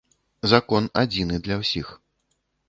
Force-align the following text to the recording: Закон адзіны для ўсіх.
Закон 0.53 0.87
адзіны 1.01 1.35
для 1.45 1.59
ўсіх. 1.61 1.93